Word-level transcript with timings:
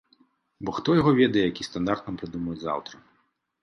Бо 0.67 0.73
хто 0.77 0.95
яго 1.01 1.13
ведае, 1.21 1.45
які 1.51 1.69
стандарт 1.69 2.01
нам 2.11 2.15
прыдумаюць 2.25 2.61
заўтра. 2.67 2.95